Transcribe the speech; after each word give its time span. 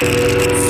Música 0.00 0.67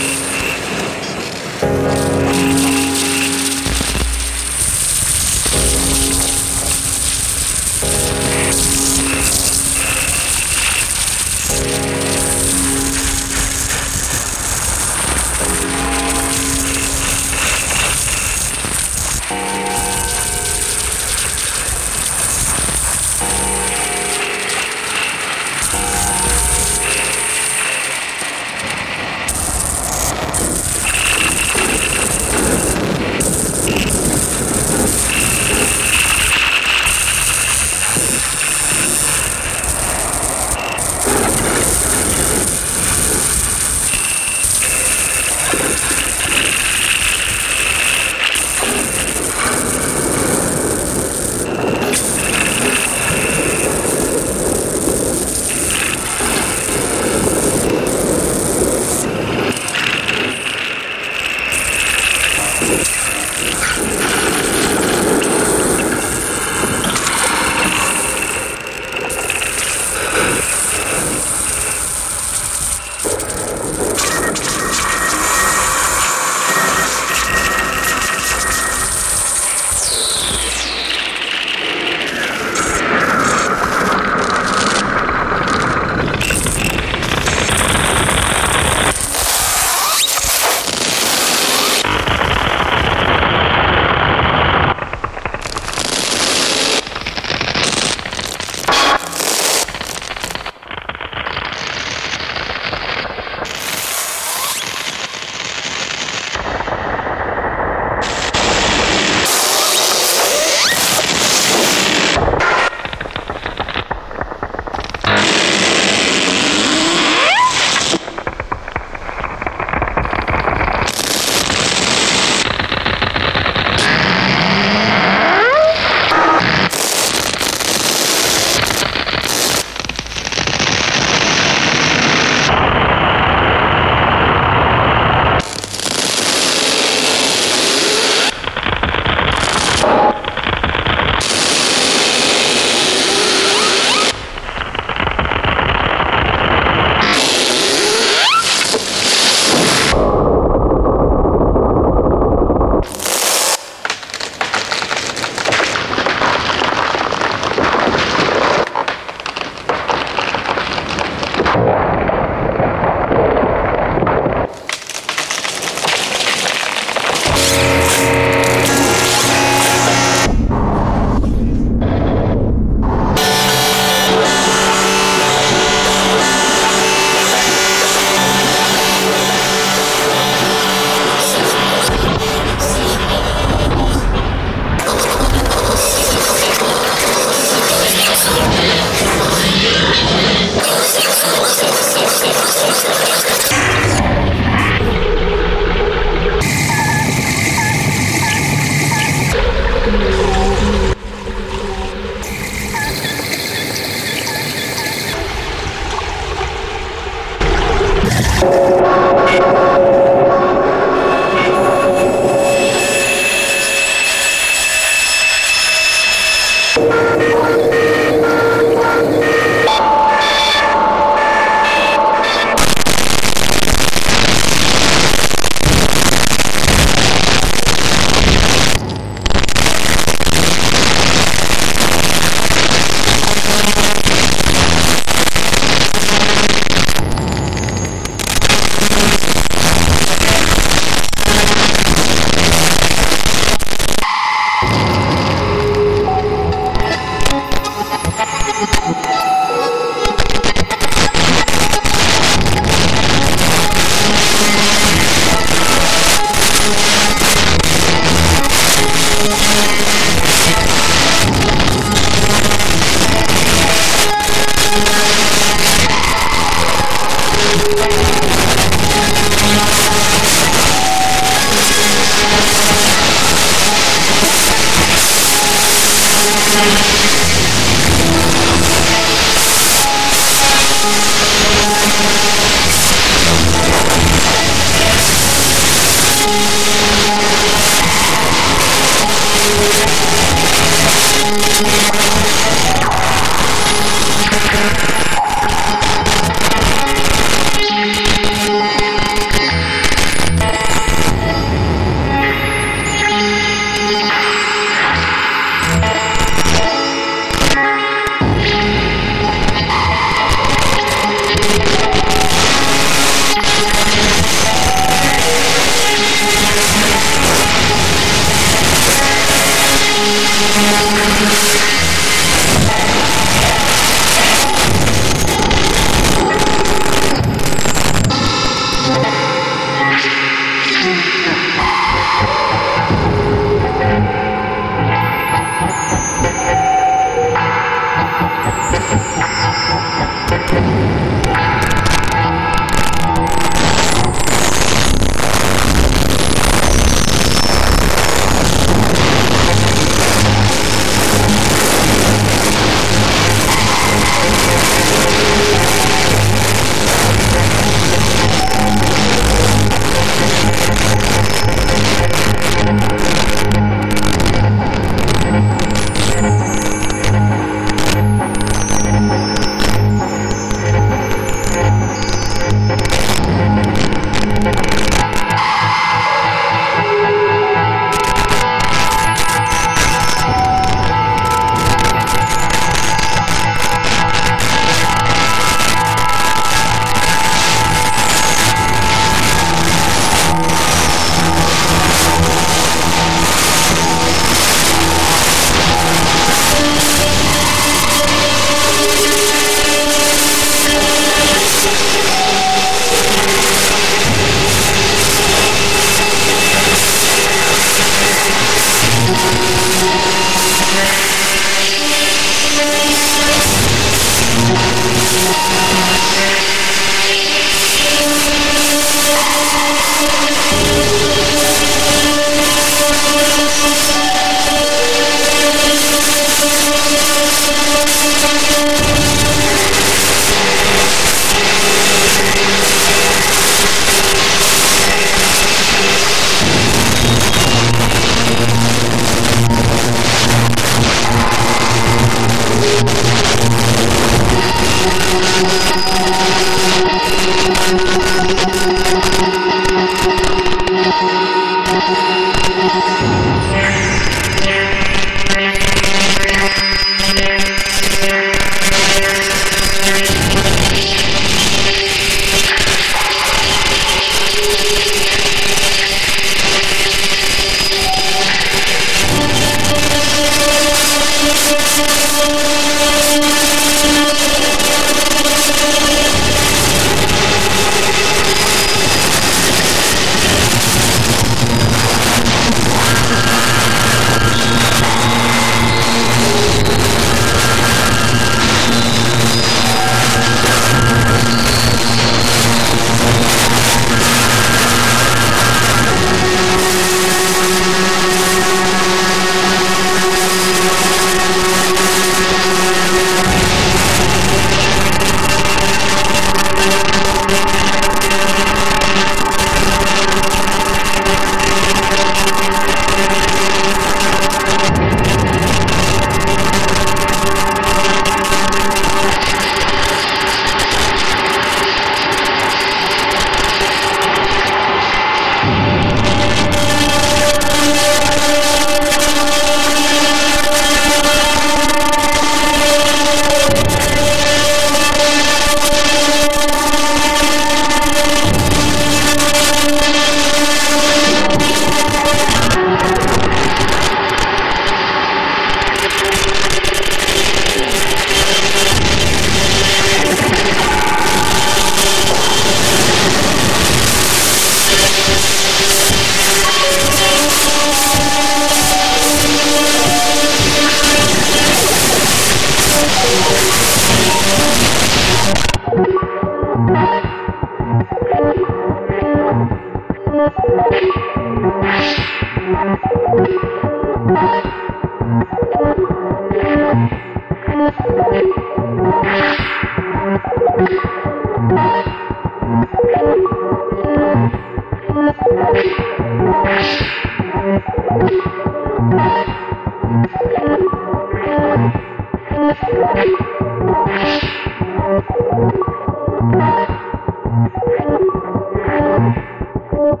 Thank 599.88 600.00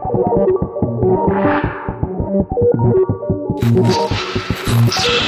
you. 5.20 5.25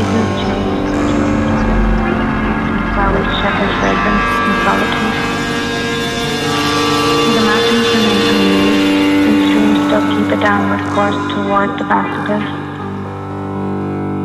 fragrant 0.00 0.32
trees. 4.96 5.20
The 7.30 7.42
mountains 7.44 7.86
and 9.28 9.38
streams 9.48 9.78
still 9.86 10.04
keep 10.14 10.28
a 10.32 10.40
downward 10.40 10.82
course 10.94 11.20
toward 11.32 11.76
the 11.78 11.84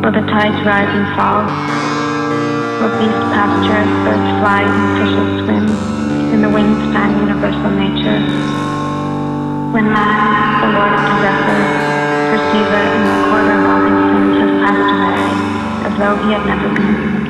where 0.01 0.13
the 0.15 0.23
tides 0.31 0.59
rise 0.63 0.91
and 0.95 1.07
fall, 1.17 1.43
where 2.79 2.93
beasts 2.99 3.27
pasture, 3.35 3.83
birds 4.05 4.29
fly, 4.39 4.61
and 4.63 4.87
fishes 4.95 5.29
swim, 5.43 5.65
the 6.41 6.49
universal 7.19 7.71
nature. 7.75 8.21
When 9.73 9.91
man, 9.91 10.61
the 10.61 10.69
Lord 10.71 10.93
of 10.93 11.03
perceiver, 12.31 12.83
and 12.95 13.03
recorder 13.11 13.55
of 13.59 13.65
all 13.65 13.81
these 13.83 14.03
things 14.13 14.35
has 14.39 14.51
passed 14.63 14.89
away 14.93 15.54
as 15.95 15.99
though 15.99 16.17
he 16.17 16.31
had 16.31 16.45
never 16.45 16.69
been. 16.71 17.24